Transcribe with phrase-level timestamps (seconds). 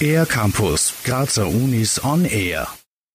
[0.00, 2.68] Air Campus, Grazer Unis on Air.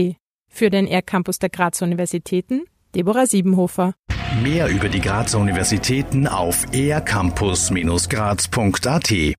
[0.47, 2.61] Für den R-Campus der Grazer Universitäten,
[2.95, 3.93] Deborah Siebenhofer.
[4.41, 9.35] Mehr über die Grazer Universitäten auf ercampus-graz.at